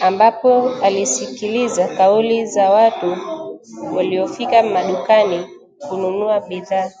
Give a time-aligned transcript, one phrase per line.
[0.00, 3.16] ambapo alisikiliza kauli za watu
[3.96, 5.46] waliofika madukani
[5.88, 6.92] kununua bidhaa